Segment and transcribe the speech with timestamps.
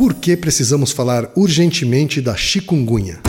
[0.00, 3.20] por que precisamos falar urgentemente da chikungunya.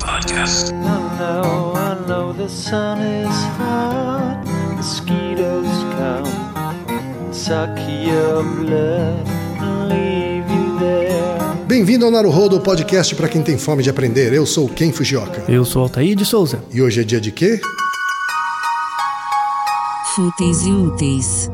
[0.00, 0.72] Podcast.
[11.68, 14.32] Bem-vindo ao Naruhodo, podcast para quem tem fome de aprender.
[14.32, 15.44] Eu sou Ken Fujioka.
[15.46, 16.64] Eu sou Altair de Souza.
[16.72, 17.60] E hoje é dia de quê?
[20.16, 21.48] Fúteis e úteis.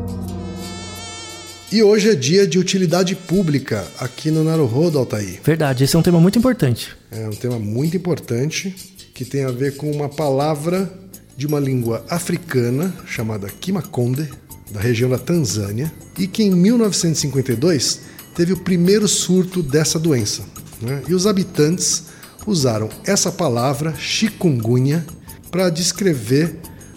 [1.72, 5.38] E hoje é dia de utilidade pública aqui no Naruhodo, Altair.
[5.44, 6.96] Verdade, esse é um tema muito importante.
[7.12, 8.74] É um tema muito importante
[9.14, 10.92] que tem a ver com uma palavra
[11.36, 14.28] de uma língua africana chamada Kimakonde,
[14.72, 18.00] da região da Tanzânia, e que em 1952
[18.34, 20.42] teve o primeiro surto dessa doença.
[20.82, 21.02] né?
[21.08, 22.04] E os habitantes
[22.46, 25.06] usaram essa palavra, chikungunya,
[25.52, 26.56] para descrever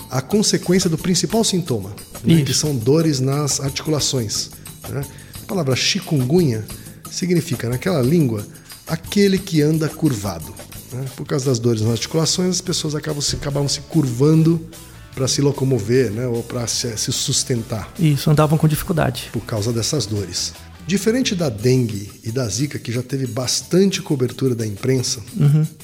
[0.10, 2.42] a consequência do principal sintoma, né?
[2.42, 4.50] Que são dores nas articulações.
[4.90, 5.04] Né?
[5.42, 6.64] A palavra chikungunya
[7.12, 8.46] significa, naquela língua,
[8.88, 10.54] aquele que anda curvado.
[10.92, 11.06] né?
[11.16, 14.66] Por causa das dores nas articulações, as pessoas acabam se, acabam se curvando
[15.14, 16.26] para se locomover né?
[16.28, 19.30] ou para se, se sustentar Isso, andavam com dificuldade.
[19.32, 20.54] por causa dessas dores.
[20.86, 25.22] Diferente da dengue e da zika, que já teve bastante cobertura da imprensa,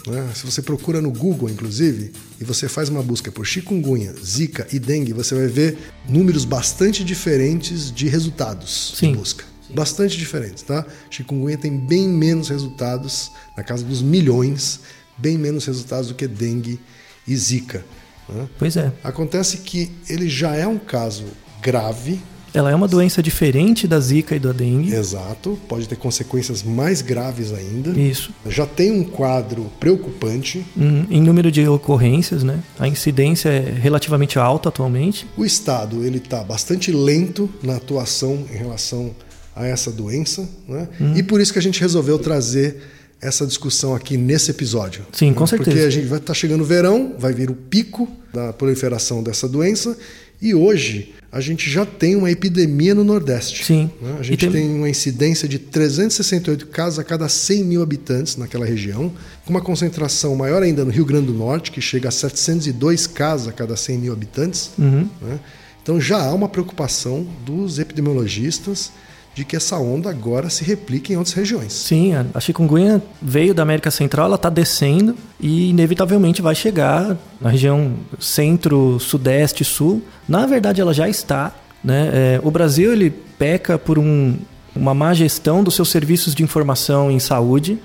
[0.05, 0.31] né?
[0.35, 4.77] se você procura no Google, inclusive, e você faz uma busca por chikungunya, zika e
[4.77, 9.11] dengue, você vai ver números bastante diferentes de resultados Sim.
[9.11, 9.45] de busca.
[9.73, 10.85] Bastante diferentes, tá?
[11.09, 14.79] Chikungunya tem bem menos resultados, na casa dos milhões,
[15.17, 16.79] bem menos resultados do que dengue
[17.27, 17.85] e zika.
[18.27, 18.49] né?
[18.57, 18.91] Pois é.
[19.03, 21.25] Acontece que ele já é um caso
[21.61, 22.19] grave,
[22.53, 24.93] Ela é uma doença diferente da zika e da dengue.
[24.93, 27.91] Exato, pode ter consequências mais graves ainda.
[27.99, 28.31] Isso.
[28.47, 30.65] Já tem um quadro preocupante.
[30.77, 32.59] Hum, Em número de ocorrências, né?
[32.79, 35.27] A incidência é relativamente alta atualmente.
[35.37, 39.11] O Estado ele está bastante lento na atuação em relação
[39.55, 40.87] a essa doença, né?
[40.99, 41.17] Uhum.
[41.17, 42.77] E por isso que a gente resolveu trazer
[43.21, 45.05] essa discussão aqui nesse episódio.
[45.11, 45.47] Sim, com né?
[45.47, 45.71] certeza.
[45.71, 49.47] Porque a gente vai estar chegando o verão, vai vir o pico da proliferação dessa
[49.47, 49.97] doença
[50.41, 53.63] e hoje a gente já tem uma epidemia no Nordeste.
[53.63, 53.91] Sim.
[54.01, 54.17] né?
[54.19, 58.65] A gente tem- tem uma incidência de 368 casos a cada 100 mil habitantes naquela
[58.65, 59.11] região,
[59.45, 63.47] com uma concentração maior ainda no Rio Grande do Norte, que chega a 702 casos
[63.47, 64.71] a cada 100 mil habitantes.
[64.77, 65.07] Uhum.
[65.21, 65.39] né?
[65.83, 68.91] Então já há uma preocupação dos epidemiologistas
[69.35, 71.71] de que essa onda agora se replique em outras regiões.
[71.71, 77.49] Sim, a- chikungunya veio da América Central, ela está descendo e inevitavelmente vai chegar na
[77.49, 80.01] região centro, sudeste, sul.
[80.27, 81.55] Na verdade, ela já está.
[81.83, 82.09] Né?
[82.11, 84.35] É, o Brasil ele peca por um-
[84.75, 87.77] uma má gestão dos seus serviços de informação em saúde.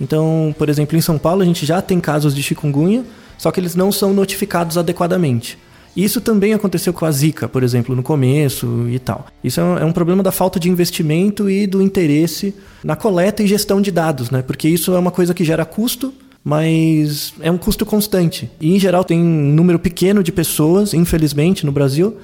[0.00, 3.04] Então, por exemplo, em São Paulo a gente já tem casos de chikungunya,
[3.38, 5.56] só que eles não são notificados adequadamente.
[5.96, 9.26] Isso também aconteceu com a Zika, por exemplo, no começo e tal.
[9.42, 13.42] Isso é um, é um problema da falta de investimento e do interesse na coleta
[13.42, 14.42] e gestão de dados, né?
[14.42, 16.12] Porque isso é uma coisa que gera custo,
[16.44, 18.50] mas é um custo constante.
[18.60, 22.18] E, em geral, tem um número pequeno de pessoas, infelizmente, no Brasil,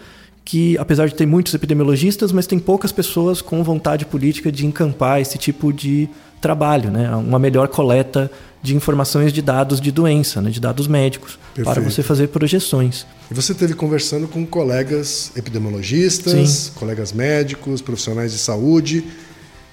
[0.45, 5.21] que, apesar de ter muitos epidemiologistas, mas tem poucas pessoas com vontade política de encampar
[5.21, 6.09] esse tipo de
[6.41, 7.15] trabalho, né?
[7.15, 8.31] Uma melhor coleta
[8.63, 10.51] de informações de dados de doença, né?
[10.51, 11.91] de dados médicos, para Perfeito.
[11.91, 13.05] você fazer projeções.
[13.31, 16.73] E você esteve conversando com colegas epidemiologistas, Sim.
[16.77, 19.05] colegas médicos, profissionais de saúde.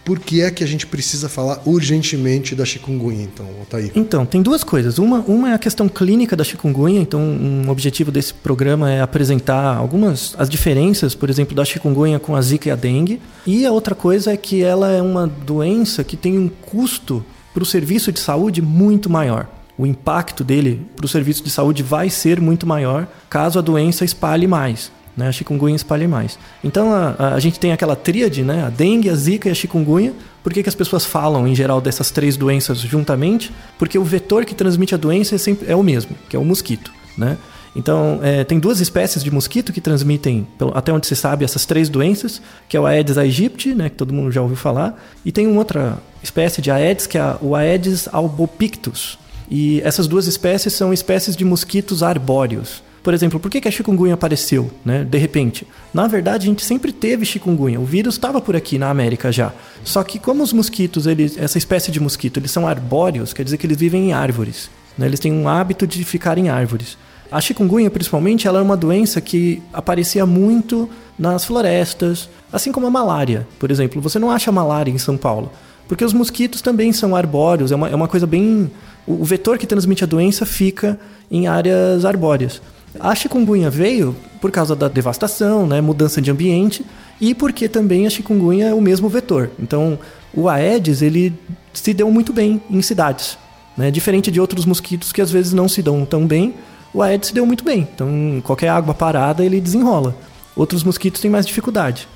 [0.10, 3.92] Por que é que a gente precisa falar urgentemente da chikungunya, então, Altair?
[3.94, 4.98] Então, tem duas coisas.
[4.98, 7.00] Uma, uma é a questão clínica da chikungunya.
[7.00, 12.36] Então, um objetivo desse programa é apresentar algumas as diferenças, por exemplo, da chikungunya com
[12.36, 13.22] a zika e a dengue.
[13.46, 17.62] E a outra coisa é que ela é uma doença que tem um custo para
[17.62, 19.48] o serviço de saúde muito maior.
[19.78, 24.04] O impacto dele para o serviço de saúde vai ser muito maior caso a doença
[24.04, 24.92] espalhe mais.
[25.20, 26.40] Né, a chikungunya espalhe mais.
[26.64, 30.14] Então a, a- gente tem aquela tríade, né, a dengue, a zika e a chikungunya.
[30.42, 33.52] Por que, que as pessoas falam em geral dessas três doenças juntamente?
[33.78, 36.46] Porque o vetor que transmite a doença é, sempre, é o mesmo, que é o
[36.46, 36.90] mosquito.
[37.18, 37.38] Né?
[37.76, 41.90] Então é, tem duas espécies de mosquito que transmitem, até onde se sabe, essas três
[41.90, 45.46] doenças, que é o Aedes aegypti, né, que todo mundo já ouviu falar, e tem
[45.48, 49.20] uma outra espécie de Aedes que é o Aedes albopictus.
[49.52, 52.82] E essas duas espécies são espécies de mosquitos arbóreos.
[53.02, 55.66] Por exemplo, por que a chikungunya apareceu, né, de repente?
[55.94, 57.80] Na verdade, a gente sempre teve chikungunya.
[57.80, 59.54] O vírus estava por aqui na América já.
[59.84, 63.58] Só que como os mosquitos, eles, essa espécie de mosquito, eles são arbóreos, quer dizer
[63.58, 64.70] que eles vivem em árvores.
[64.98, 65.06] né?
[65.06, 66.98] Eles têm um hábito de ficar em árvores.
[67.32, 72.90] A chikungunya, principalmente, ela é uma doença que aparecia muito nas florestas, assim como a
[72.90, 74.02] malária, por exemplo.
[74.02, 75.52] Você não acha malária em São Paulo,
[75.88, 78.70] porque os mosquitos também são arbóreos, é uma, é uma coisa bem...
[79.08, 81.00] O vetor que transmite a doença fica
[81.32, 82.62] em áreas arbóreas.
[82.98, 86.86] A chikungunya veio por causa da devastação, né, mudança de ambiente,
[87.20, 89.52] e porque também a chikungunya é o mesmo vetor.
[89.60, 90.00] Então,
[90.34, 91.34] o Aedes ele
[91.74, 93.38] se deu muito bem em cidades,
[93.78, 93.92] né?
[93.92, 96.56] Diferente de outros mosquitos que às vezes não se dão tão bem,
[96.94, 97.88] o Aedes se deu muito bem.
[97.94, 100.16] Então, qualquer água parada ele desenrola.
[100.56, 102.08] Outros mosquitos têm mais dificuldade.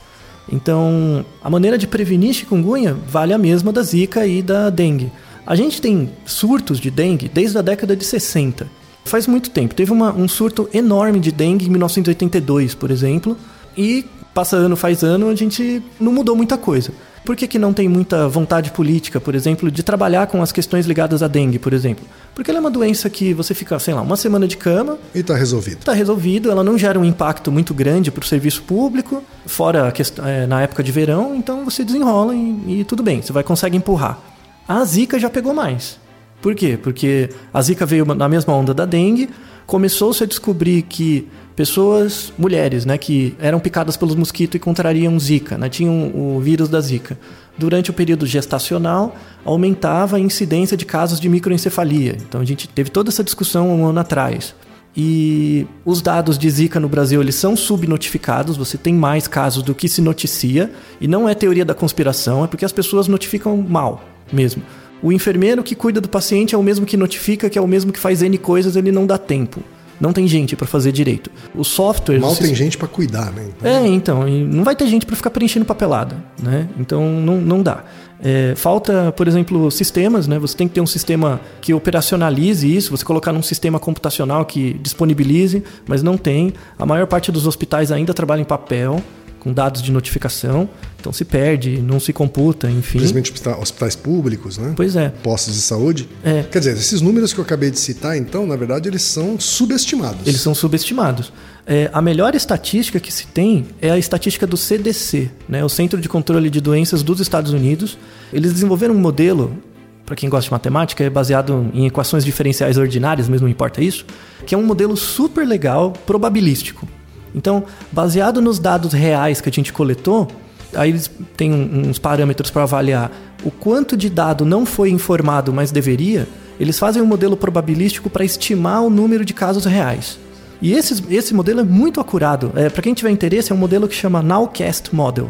[0.52, 5.12] Então, a maneira de prevenir chikungunya vale a mesma da zika e da dengue.
[5.46, 8.68] A gente tem surtos de dengue desde a década de 60.
[9.06, 9.76] Faz muito tempo.
[9.76, 13.38] Teve uma, um surto enorme de dengue em 1982, por exemplo,
[13.78, 16.92] e passa ano, faz ano, a gente não mudou muita coisa.
[17.26, 20.86] Por que, que não tem muita vontade política, por exemplo, de trabalhar com as questões
[20.86, 22.06] ligadas à dengue, por exemplo?
[22.36, 24.98] Porque ela é uma doença que você fica, sei lá, uma semana de cama.
[25.16, 25.80] E está resolvido.
[25.80, 29.94] Está resolvido, ela não gera um impacto muito grande para o serviço público, fora
[30.26, 33.78] é, na época de verão, então você desenrola e, e tudo bem, você vai consegue
[33.78, 34.20] empurrar.
[34.68, 35.98] A Zika já pegou mais.
[36.44, 36.78] Por quê?
[36.78, 39.30] Porque a Zika veio na mesma onda da dengue,
[39.66, 41.26] começou-se a descobrir que
[41.56, 46.68] pessoas, mulheres, né, que eram picadas pelos mosquitos e contrariam Zika, né, tinham o vírus
[46.68, 47.18] da Zika.
[47.58, 52.18] Durante o período gestacional, aumentava a incidência de casos de microencefalia.
[52.28, 54.54] Então a gente teve toda essa discussão um ano atrás.
[54.98, 59.74] E os dados de Zika no Brasil eles são subnotificados, você tem mais casos do
[59.74, 60.70] que se noticia,
[61.00, 64.62] e não é teoria da conspiração, é porque as pessoas notificam mal mesmo.
[65.04, 67.92] O enfermeiro que cuida do paciente é o mesmo que notifica, que é o mesmo
[67.92, 69.62] que faz N coisas, ele não dá tempo.
[70.00, 71.30] Não tem gente para fazer direito.
[71.54, 72.20] O software.
[72.20, 73.48] Mal tem gente para cuidar, né?
[73.50, 73.72] Então...
[73.72, 74.28] É, então.
[74.28, 76.68] Não vai ter gente para ficar preenchendo papelada, né?
[76.80, 77.84] Então não, não dá.
[78.22, 80.40] É, falta, por exemplo, sistemas, né?
[80.40, 84.74] Você tem que ter um sistema que operacionalize isso, você colocar num sistema computacional que
[84.82, 86.54] disponibilize, mas não tem.
[86.80, 89.02] A maior parte dos hospitais ainda trabalha em papel
[89.44, 90.70] com dados de notificação,
[91.00, 93.00] então se perde, não se computa, enfim.
[93.00, 94.74] Principalmente hospitais públicos, né?
[94.76, 95.10] Pois é.
[95.10, 96.08] Postos de saúde.
[96.24, 96.44] É.
[96.44, 100.26] Quer dizer, esses números que eu acabei de citar, então, na verdade, eles são subestimados.
[100.26, 101.34] Eles são subestimados.
[101.66, 105.64] É, a melhor estatística que se tem é a estatística do CDC, né?
[105.64, 107.98] o Centro de Controle de Doenças dos Estados Unidos.
[108.32, 109.58] Eles desenvolveram um modelo
[110.06, 114.06] para quem gosta de matemática, é baseado em equações diferenciais ordinárias, mas não importa isso,
[114.46, 116.88] que é um modelo super legal, probabilístico.
[117.34, 120.28] Então, baseado nos dados reais que a gente coletou,
[120.76, 123.12] aí eles têm uns parâmetros para avaliar
[123.44, 126.28] o quanto de dado não foi informado, mas deveria.
[126.60, 130.18] Eles fazem um modelo probabilístico para estimar o número de casos reais.
[130.62, 132.52] E esse, esse modelo é muito acurado.
[132.56, 135.30] É, para quem tiver interesse, é um modelo que chama Nowcast Model.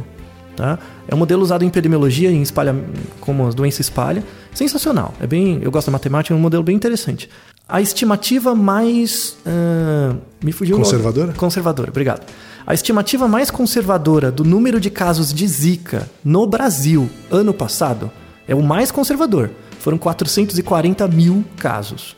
[0.55, 0.77] Tá?
[1.07, 2.75] É um modelo usado em epidemiologia, em espalha,
[3.19, 4.23] como a doença espalha.
[4.53, 5.13] Sensacional.
[5.19, 7.27] É bem, eu gosto da matemática, é um modelo bem interessante.
[7.67, 9.37] A estimativa mais.
[9.45, 11.27] Uh, me fugiu Conservadora?
[11.27, 11.39] Logo.
[11.39, 12.25] Conservadora, obrigado.
[12.65, 18.11] A estimativa mais conservadora do número de casos de Zika no Brasil ano passado
[18.47, 19.49] é o mais conservador.
[19.79, 22.15] Foram 440 mil casos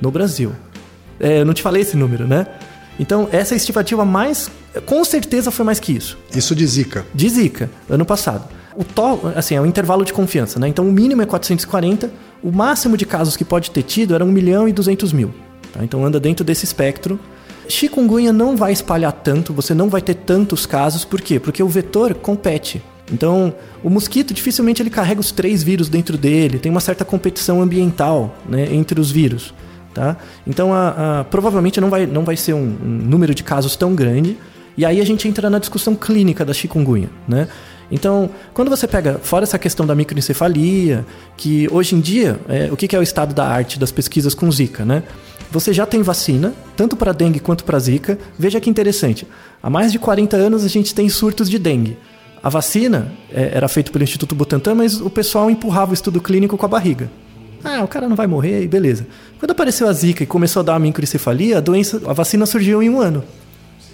[0.00, 0.52] no Brasil.
[1.20, 2.46] É, eu não te falei esse número, né?
[2.98, 4.50] Então, essa é estimativa mais.
[4.86, 6.18] Com certeza foi mais que isso.
[6.34, 7.04] Isso de Zika.
[7.14, 8.48] De Zika, ano passado.
[8.76, 10.68] O to, assim, é intervalo de confiança, né?
[10.68, 12.10] Então, o mínimo é 440,
[12.42, 15.32] o máximo de casos que pode ter tido era 1 milhão e 200 mil.
[15.72, 15.82] Tá?
[15.82, 17.18] Então anda dentro desse espectro.
[17.68, 21.40] Chikungunya não vai espalhar tanto, você não vai ter tantos casos, por quê?
[21.40, 22.82] Porque o vetor compete.
[23.12, 27.60] Então, o mosquito dificilmente ele carrega os três vírus dentro dele, tem uma certa competição
[27.60, 29.54] ambiental né, entre os vírus.
[29.92, 30.16] Tá?
[30.46, 33.94] Então, a, a, provavelmente não vai, não vai ser um, um, número de casos tão
[33.94, 34.36] grande.
[34.76, 37.08] E aí a gente entra na discussão clínica da chikungunya.
[37.28, 37.46] Né?
[37.94, 42.76] Então, quando você pega fora essa questão da microencefalia, que hoje em dia, é, o
[42.76, 45.04] que é o estado da arte das pesquisas com Zika, né?
[45.52, 48.18] Você já tem vacina, tanto para dengue quanto para Zika.
[48.36, 49.28] Veja que interessante.
[49.62, 51.96] Há mais de 40 anos a gente tem surtos de dengue.
[52.42, 56.58] A vacina é, era feita pelo Instituto Butantan, mas o pessoal empurrava o estudo clínico
[56.58, 57.08] com a barriga.
[57.62, 59.06] Ah, o cara não vai morrer e beleza.
[59.38, 62.82] Quando apareceu a Zika e começou a dar a microencefalia, a doença, a vacina surgiu
[62.82, 63.22] em um ano.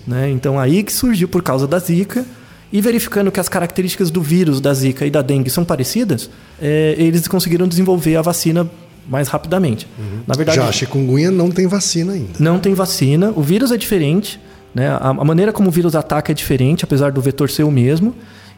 [0.06, 0.30] Né?
[0.30, 2.24] Então aí que surgiu por causa da Zika
[2.72, 6.94] e verificando que as características do vírus da Zika e da dengue são parecidas, é,
[6.96, 8.70] eles conseguiram desenvolver a vacina
[9.08, 9.88] mais rapidamente.
[9.98, 10.20] Uhum.
[10.26, 12.30] Na verdade, já a chikungunya não tem vacina ainda.
[12.38, 13.32] Não tem vacina.
[13.34, 14.40] O vírus é diferente,
[14.74, 14.88] né?
[14.88, 18.14] A, a, maneira como o vírus ataca é diferente, apesar do vetor ser o mesmo.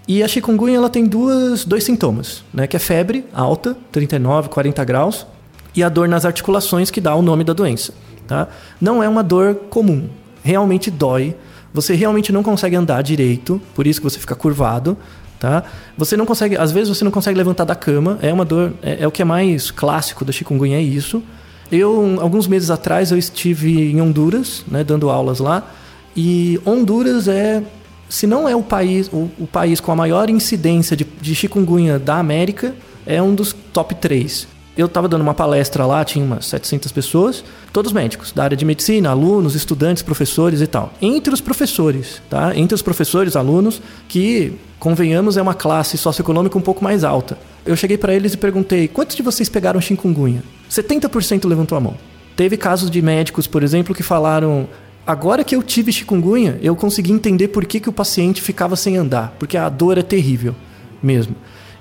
[0.06, 2.66] E a chikungunya ela tem duas, dois sintomas, né?
[2.66, 5.26] Que é febre alta, 39, 40 graus,
[5.74, 7.94] e a dor nas articulações que dá o nome da doença.
[8.26, 8.48] Tá?
[8.80, 10.08] Não é uma dor comum.
[10.42, 11.34] Realmente dói
[11.72, 14.96] você realmente não consegue andar direito, por isso que você fica curvado,
[15.38, 15.64] tá?
[15.96, 18.98] Você não consegue, às vezes você não consegue levantar da cama, é uma dor, é,
[19.00, 21.22] é o que é mais clássico da chikungunya é isso.
[21.70, 25.70] Eu alguns meses atrás eu estive em Honduras, né, dando aulas lá,
[26.14, 27.62] e Honduras é
[28.08, 31.98] se não é o país, o, o país com a maior incidência de, de chikungunya
[31.98, 32.74] da América,
[33.06, 34.46] é um dos top 3.
[34.76, 38.64] Eu estava dando uma palestra lá, tinha umas 700 pessoas, todos médicos, da área de
[38.64, 40.94] medicina, alunos, estudantes, professores e tal.
[41.00, 42.56] Entre os professores, tá?
[42.56, 47.36] Entre os professores, alunos, que, convenhamos, é uma classe socioeconômica um pouco mais alta.
[47.66, 50.42] Eu cheguei para eles e perguntei: quantos de vocês pegaram chikungunya?
[50.70, 51.94] 70% levantou a mão.
[52.34, 54.66] Teve casos de médicos, por exemplo, que falaram:
[55.06, 58.96] agora que eu tive chikungunya, eu consegui entender por que, que o paciente ficava sem
[58.96, 60.54] andar, porque a dor é terrível
[61.02, 61.36] mesmo.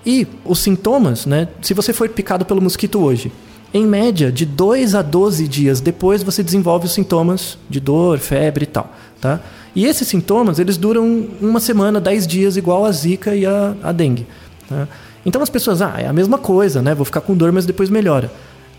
[0.06, 1.48] E os sintomas, né?
[1.62, 3.32] Se você for picado pelo mosquito hoje,
[3.74, 8.64] em média, de 2 a 12 dias depois você desenvolve os sintomas de dor, febre
[8.64, 9.40] e tal, tá?
[9.74, 13.92] E esses sintomas, eles duram uma semana, 10 dias, igual a zika e a, a
[13.94, 14.28] dengue.
[14.68, 14.88] Tá?
[15.26, 16.94] Então as pessoas, ah, é a mesma coisa, né?
[16.94, 18.32] Vou ficar com dor, mas depois melhora.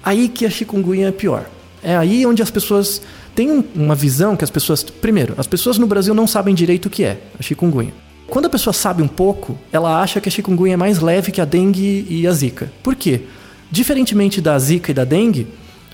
[0.04, 1.46] Aí que a chikungunya é pior.
[1.82, 3.00] É aí onde as pessoas
[3.34, 4.82] têm uma visão que as pessoas...
[4.82, 7.94] Primeiro, as pessoas no Brasil não sabem direito o que é a chikungunya.
[8.32, 11.38] Quando a pessoa sabe um pouco, ela acha que a chikungunya é mais leve que
[11.38, 12.72] a dengue e a zika.
[12.82, 13.26] Por quê?
[13.70, 15.46] Diferentemente da zika e da dengue,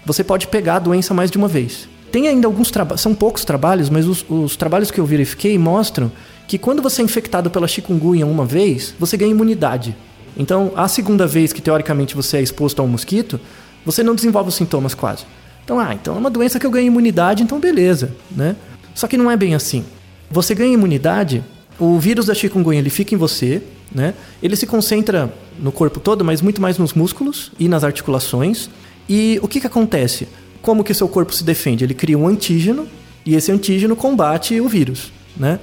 [0.07, 1.89] você pode pegar a doença mais de uma vez.
[2.13, 6.13] Tem ainda alguns trabalhos, são poucos trabalhos, mas os, os, trabalhos que eu verifiquei mostram
[6.47, 9.97] que quando você é infectado pela chikungunya uma vez, você ganha imunidade.
[10.37, 13.41] Então, a segunda vez que teoricamente você é exposto a um mosquito,
[13.85, 15.25] você não desenvolve os sintomas quase.
[15.65, 18.55] Então, ah, então é uma doença que eu ganho imunidade, então beleza, né?
[18.95, 19.85] Só que não é bem assim.
[20.31, 21.43] Você ganha imunidade
[21.79, 24.15] o vírus da chikungunya ele fica em você, né?
[24.43, 28.69] Ele se concentra no corpo todo, mas muito mais nos músculos e nas articulações.
[29.09, 30.29] E o que, que acontece?
[30.61, 31.85] Como que seu corpo se defende?
[31.85, 32.87] Ele cria um antígeno
[33.25, 35.59] e esse antígeno combate o vírus, né?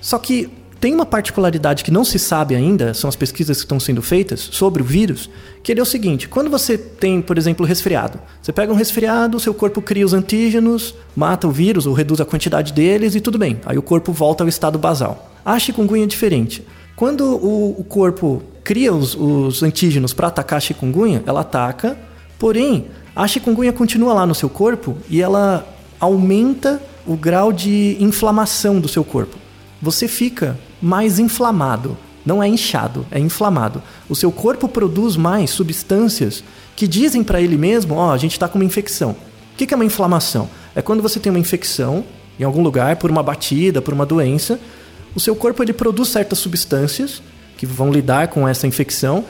[0.00, 3.80] Só que tem uma particularidade que não se sabe ainda, são as pesquisas que estão
[3.80, 5.28] sendo feitas sobre o vírus,
[5.62, 9.40] que ele é o seguinte: quando você tem, por exemplo, resfriado, você pega um resfriado,
[9.40, 13.38] seu corpo cria os antígenos, mata o vírus ou reduz a quantidade deles e tudo
[13.38, 13.58] bem.
[13.66, 15.35] Aí o corpo volta ao estado basal.
[15.46, 16.66] A chikungunya é diferente.
[16.96, 21.96] Quando o, o corpo cria os, os antígenos para atacar a chikungunya, ela ataca,
[22.36, 25.64] porém a chikungunya continua lá no seu corpo e ela
[26.00, 29.36] aumenta o grau de inflamação do seu corpo.
[29.80, 31.96] Você fica mais inflamado.
[32.24, 33.80] Não é inchado, é inflamado.
[34.08, 36.42] O seu corpo produz mais substâncias
[36.74, 39.12] que dizem para ele mesmo: ó, oh, a gente está com uma infecção.
[39.12, 40.50] O que é uma inflamação?
[40.74, 42.04] É quando você tem uma infecção
[42.38, 44.58] em algum lugar por uma batida, por uma doença,
[45.16, 47.22] o seu corpo ele produz certas substâncias
[47.56, 49.24] que vão lidar com essa infecção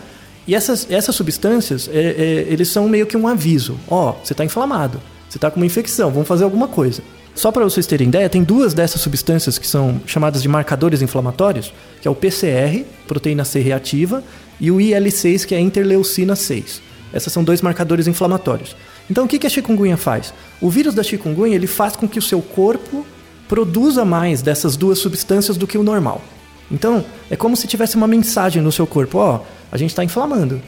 [0.44, 3.78] e essas, essas substâncias é, é, eles são meio que um aviso.
[3.88, 7.02] Ó, oh, você está inflamado, você está com uma infecção, vamos fazer alguma coisa.
[7.36, 11.72] Só para vocês terem ideia, tem duas dessas substâncias que são chamadas de marcadores inflamatórios,
[12.02, 14.24] que é o PCR, proteína C reativa,
[14.58, 16.82] e o IL-6, que é a interleucina 6.
[17.14, 18.74] Esses são dois marcadores inflamatórios.
[19.08, 20.34] Então, o que a chikungunya faz?
[20.60, 23.06] O vírus da chikungunya ele faz com que o seu corpo
[23.48, 26.20] produza mais dessas duas substâncias do que o normal.
[26.70, 30.02] Então, é como se tivesse uma mensagem no seu corpo: ó, oh, a gente está
[30.02, 30.60] inflamando,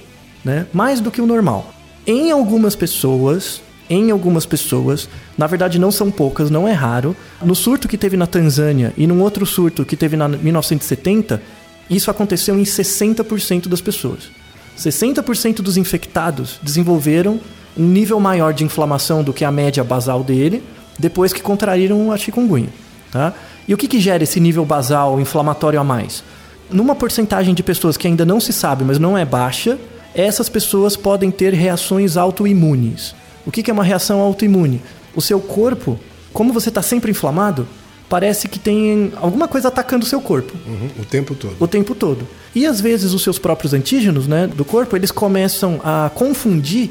[0.45, 0.67] né?
[0.73, 1.73] Mais do que o normal.
[2.07, 7.17] Em algumas pessoas, em algumas pessoas, na verdade não são poucas, não é raro.
[7.43, 11.43] No surto que teve na Tanzânia e num outro surto que teve na 1970,
[11.91, 14.31] isso aconteceu em 60% das pessoas.
[14.79, 17.41] 60% dos infectados desenvolveram
[17.77, 20.63] um nível maior de inflamação do que a média basal dele
[20.99, 22.69] depois que contraíram a chikungunya.
[23.11, 23.33] Tá?
[23.67, 26.25] E o que, que gera esse nível basal inflamatório a mais?
[26.71, 29.79] Numa porcentagem de pessoas que ainda não se sabe, mas não é baixa,
[30.15, 33.15] essas pessoas podem ter reações autoimunes.
[33.47, 34.83] O que é uma reação autoimune?
[35.15, 35.99] O seu corpo,
[36.33, 37.67] como você está sempre inflamado,
[38.09, 40.55] parece que tem alguma coisa atacando o seu corpo.
[40.67, 41.57] Uhum, o tempo todo.
[41.59, 42.27] O tempo todo.
[42.55, 46.91] E às vezes os seus próprios antígenos né, do corpo, eles começam a confundir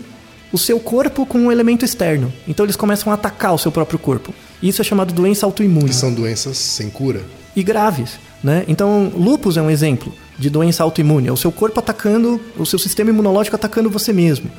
[0.51, 2.32] o seu corpo com um elemento externo.
[2.48, 4.34] Então eles começam a atacar o seu próprio corpo.
[4.62, 5.89] Isso é chamado doença autoimune.
[5.89, 7.22] Que são doenças sem cura.
[7.56, 8.20] E graves.
[8.44, 8.63] Né?
[8.68, 11.27] Então, lupus é um exemplo de doença autoimune.
[11.27, 14.50] É o seu corpo atacando, o seu sistema imunológico atacando você mesmo.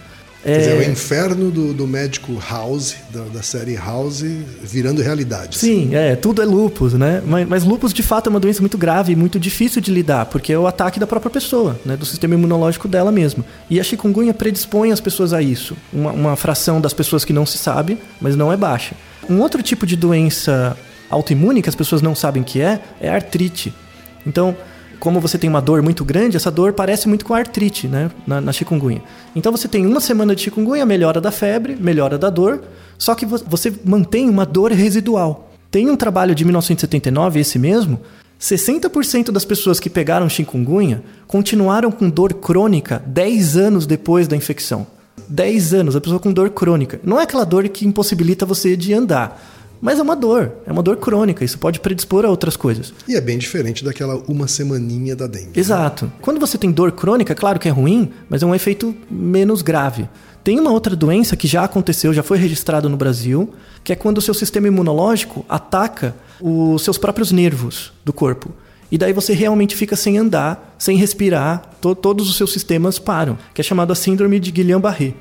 [0.55, 0.91] Quer dizer, é o é.
[0.91, 4.25] inferno do, do médico House, da, da, série House,
[4.63, 5.57] virando realidade.
[5.57, 5.89] Assim.
[5.89, 7.23] Sim, é, tudo é lupus, né?
[7.27, 10.27] Mas, mas lupus de fato é uma doença muito grave e muito difícil de lidar,
[10.27, 11.97] porque é o ataque da própria pessoa, né?
[11.97, 13.45] Do sistema imunológico dela mesma.
[13.69, 15.77] E a chikungunya predispõe as pessoas a isso.
[15.93, 18.95] Uma, uma fração das pessoas que não se sabe, mas não é baixa.
[19.29, 20.77] Um outro tipo de doença
[21.11, 23.73] autoimune que as pessoas não sabem que é, é a artrite.
[24.27, 24.57] Então,
[24.99, 28.11] como você tem uma dor muito grande, essa dor parece muito com artrite, né?
[28.27, 29.03] Na, na, chikungunya.
[29.35, 32.63] Então você tem uma semana de chikungunya, melhora da febre, melhora da dor,
[32.99, 35.51] só que você mantém uma dor residual.
[35.71, 38.01] Tem um trabalho de 1979, esse mesmo,
[38.41, 44.87] 60% das pessoas que pegaram chikungunya continuaram com dor crônica 10 anos depois da infecção.
[45.29, 47.01] 10 anos, a pessoa com dor crônica.
[47.05, 49.41] Não é aquela dor que impossibilita você de andar,
[49.81, 52.93] Mas é uma dor, é uma dor crônica, isso pode predispor a outras coisas.
[53.07, 55.59] E é bem diferente daquela uma semaninha da dengue.
[55.59, 56.11] Exato.
[56.21, 60.09] Quando você tem dor crônica, claro que é ruim, mas é um efeito menos grave.
[60.43, 63.53] Tem uma outra doença que já aconteceu, já foi registrado no Brasil,
[63.85, 68.51] que é quando o seu sistema imunológico ataca os seus próprios nervos do corpo.
[68.91, 73.37] E daí você realmente fica sem andar, sem respirar, to todos os seus sistemas param,
[73.53, 75.13] que é chamado a síndrome de Guillain-Barré.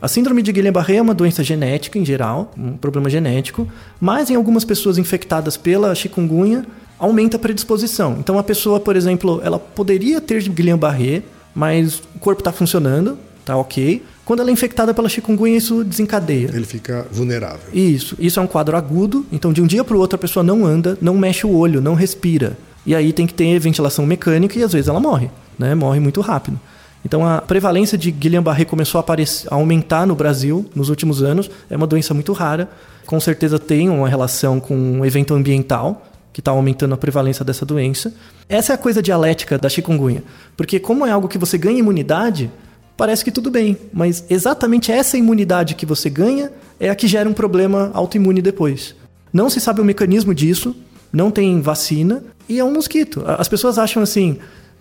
[0.00, 3.66] A síndrome de Guillain-Barré é uma doença genética em geral, um problema genético,
[4.00, 6.64] mas em algumas pessoas infectadas pela chikungunya
[6.96, 8.16] aumenta a predisposição.
[8.20, 13.56] Então a pessoa, por exemplo, ela poderia ter Guillain-Barré, mas o corpo está funcionando, tá
[13.56, 14.00] ok.
[14.24, 16.50] Quando ela é infectada pela chikungunya, isso desencadeia.
[16.54, 17.72] Ele fica vulnerável.
[17.74, 18.14] Isso.
[18.20, 20.64] Isso é um quadro agudo, então de um dia para o outro a pessoa não
[20.64, 22.56] anda, não mexe o olho, não respira.
[22.86, 25.28] E aí tem que ter ventilação mecânica e às vezes ela morre,
[25.58, 25.74] né?
[25.74, 26.60] Morre muito rápido.
[27.04, 31.50] Então a prevalência de Guillain-Barré começou a, aparecer, a, aumentar no Brasil nos últimos anos.
[31.70, 32.68] É uma doença muito rara.
[33.06, 37.64] Com certeza tem uma relação com um evento ambiental que está aumentando a prevalência dessa
[37.64, 38.14] doença.
[38.48, 40.22] Essa é a coisa dialética da chikungunya.
[40.56, 42.50] Porque como é algo que você ganha imunidade,
[42.96, 43.76] parece que tudo bem.
[43.92, 48.94] Mas exatamente essa imunidade que você ganha é a que gera um problema autoimune depois.
[49.32, 50.76] Não se sabe o mecanismo disso,
[51.12, 53.22] não tem vacina e é um mosquito.
[53.26, 54.38] As pessoas acham assim,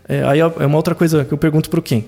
[0.08, 2.04] é, aí é uma outra coisa que eu pergunto para o Ken.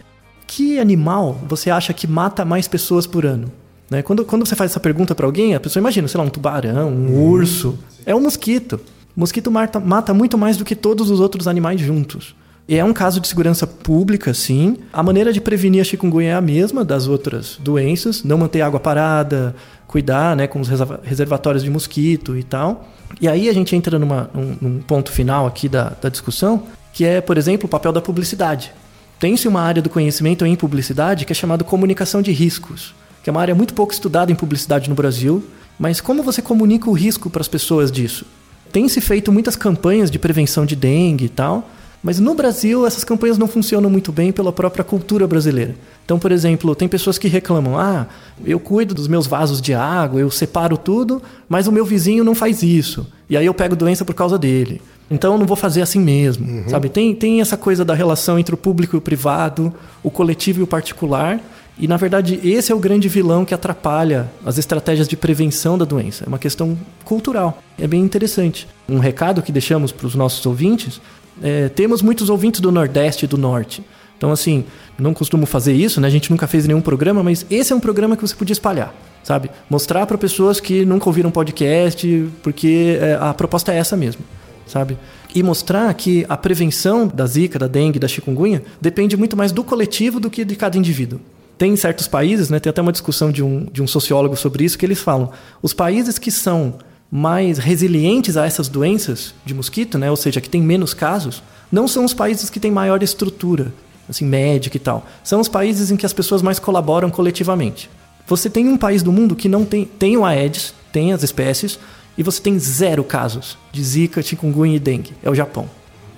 [0.48, 3.52] Que animal você acha que mata mais pessoas por ano?
[3.90, 4.02] Né?
[4.02, 6.90] Quando, quando você faz essa pergunta para alguém, a pessoa imagina, sei lá, um tubarão,
[6.90, 7.30] um uhum.
[7.30, 7.78] urso.
[8.06, 8.80] É um mosquito.
[9.16, 12.36] O mosquito mata, mata muito mais do que todos os outros animais juntos.
[12.68, 14.78] E é um caso de segurança pública, sim.
[14.94, 18.24] A maneira de prevenir a chikungunya é a mesma das outras doenças.
[18.24, 19.56] Não manter água parada,
[19.88, 20.70] cuidar né, com os
[21.04, 22.88] reservatórios de mosquito e tal.
[23.20, 26.62] E aí a gente entra numa, num, num ponto final aqui da, da discussão,
[26.94, 28.72] que é, por exemplo, o papel da publicidade.
[29.20, 33.32] Tem-se uma área do conhecimento em publicidade que é chamada comunicação de riscos, que é
[33.32, 35.44] uma área muito pouco estudada em publicidade no Brasil,
[35.78, 38.26] mas como você comunica o risco para as pessoas disso?
[38.72, 41.70] Tem-se feito muitas campanhas de prevenção de dengue e tal,
[42.02, 45.76] mas no Brasil essas campanhas não funcionam muito bem pela própria cultura brasileira.
[46.06, 48.08] Então, por exemplo, tem pessoas que reclamam: ah,
[48.46, 52.34] eu cuido dos meus vasos de água, eu separo tudo, mas o meu vizinho não
[52.34, 53.06] faz isso.
[53.30, 54.82] E aí eu pego doença por causa dele.
[55.10, 56.70] Então eu não vou fazer assim mesmo, uhum.
[56.70, 56.88] sabe?
[56.88, 59.74] Tem, tem essa coisa da relação entre o público e o privado,
[60.04, 61.40] o coletivo e o particular.
[61.80, 65.86] E na verdade esse é o grande vilão que atrapalha as estratégias de prevenção da
[65.86, 66.26] doença.
[66.26, 67.62] É uma questão cultural.
[67.78, 68.68] É bem interessante.
[68.88, 71.02] Um recado que deixamos para os nossos ouvintes:
[71.42, 73.84] é, temos muitos ouvintes do Nordeste e do Norte.
[74.18, 74.66] Então assim,
[74.98, 76.08] não costumo fazer isso, né?
[76.08, 78.94] A gente nunca fez nenhum programa, mas esse é um programa que você podia espalhar
[79.22, 79.52] sabe?
[79.70, 84.24] Mostrar para pessoas que nunca ouviram podcast, porque é, a proposta é essa mesmo
[84.70, 84.98] sabe?
[85.34, 89.64] E mostrar que a prevenção da zika, da dengue, da chikungunya depende muito mais do
[89.64, 91.20] coletivo do que de cada indivíduo.
[91.58, 94.78] Tem certos países, né, tem até uma discussão de um, de um sociólogo sobre isso,
[94.78, 96.76] que eles falam: os países que são
[97.12, 101.88] mais resilientes a essas doenças de mosquito, né, ou seja, que tem menos casos, não
[101.88, 103.74] são os países que têm maior estrutura,
[104.08, 105.06] assim, médica e tal.
[105.24, 107.90] São os países em que as pessoas mais colaboram coletivamente.
[108.28, 111.80] Você tem um país do mundo que não tem, tem o Aedes, tem as espécies,
[112.20, 115.14] e você tem zero casos de Zika, chikungunya e dengue.
[115.24, 115.70] É o Japão.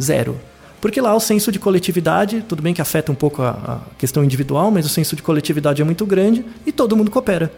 [0.01, 0.35] Zero.
[0.81, 4.23] Porque lá o senso de coletividade, tudo bem que afeta um pouco a, a, questão
[4.23, 7.53] individual, mas o senso de coletividade é muito grande e todo mundo coopera.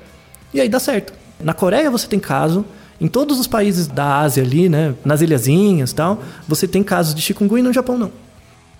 [0.53, 1.13] E aí dá certo.
[1.41, 2.65] Na Coreia você tem caso,
[2.99, 7.15] em todos os países da Ásia ali, né, nas ilhazinhas e tal, você tem casos
[7.15, 8.11] de chikungunya e no Japão não.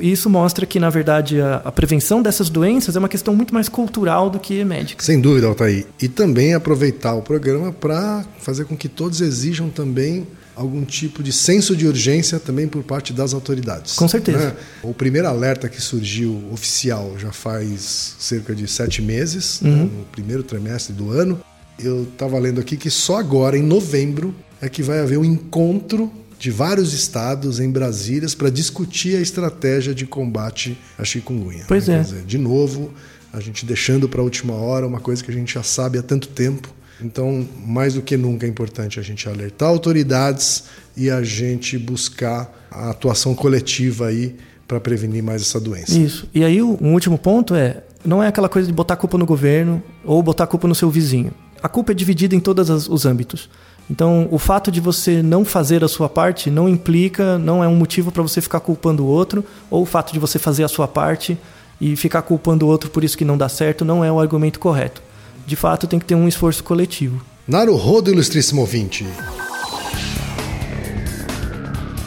[0.03, 3.53] E isso mostra que, na verdade, a, a, prevenção dessas doenças é uma questão muito
[3.53, 5.01] mais cultural do que médica.
[5.01, 5.85] Sem dúvida, Altair.
[6.01, 11.31] E também aproveitar o programa para fazer com que todos exijam também algum tipo de
[11.31, 13.95] senso de urgência também por parte das autoridades.
[13.95, 14.47] Com certeza.
[14.47, 14.55] Né?
[14.83, 19.77] O primeiro alerta que surgiu oficial já faz cerca de sete meses, né, uhum.
[19.77, 21.39] né, no primeiro trimestre do ano.
[21.81, 26.11] Eu estava lendo aqui que só agora, em novembro, é que vai haver um encontro
[26.43, 31.63] de vários estados em Brasília para discutir a estratégia de combate à chikungunya.
[31.69, 31.99] Pois né?
[31.99, 32.01] é.
[32.01, 32.91] Dizer, de novo,
[33.31, 36.03] a gente deixando para a última hora uma coisa que a gente já sabe há
[36.03, 36.67] tanto tempo.
[37.01, 40.65] Então, mais do que nunca é importante a gente alertar autoridades
[40.97, 44.35] e a gente buscar a atuação coletiva aí
[44.67, 45.97] para prevenir mais essa doença.
[45.97, 46.27] Isso.
[46.33, 49.25] E aí, um último ponto é: não é aquela coisa de botar a culpa no
[49.25, 51.33] governo ou botar a culpa no seu vizinho.
[51.61, 53.49] A culpa é dividida em todos os âmbitos.
[53.89, 57.75] Então, o fato de você não fazer a sua parte não implica, não é um
[57.75, 60.87] motivo para você ficar culpando o outro, ou o fato de você fazer a sua
[60.87, 61.37] parte
[61.79, 64.59] e ficar culpando o outro por isso que não dá certo não é o argumento
[64.59, 65.01] correto.
[65.45, 67.21] De fato, tem que ter um esforço coletivo.
[67.45, 69.05] Naruhodo, ilustríssimo ouvinte.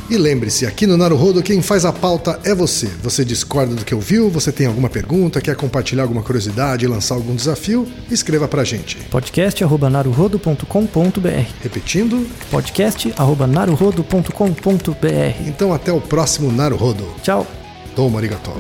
[0.10, 2.88] E lembre-se, aqui no Naruhodo quem faz a pauta é você.
[3.02, 4.30] Você discorda do que ouviu?
[4.30, 5.40] Você tem alguma pergunta?
[5.40, 6.86] Quer compartilhar alguma curiosidade?
[6.88, 7.88] Lançar algum desafio?
[8.10, 8.98] Escreva pra gente.
[9.10, 11.46] podcast@naruhodo.com.br.
[11.62, 15.48] Repetindo, podcast@naruhodo.com.br.
[15.48, 17.08] então até o próximo Naruhodo.
[17.24, 17.48] Tchau.
[17.96, 18.56] Domo arigatou.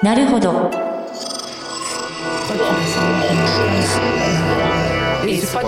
[0.00, 0.70] なるほど。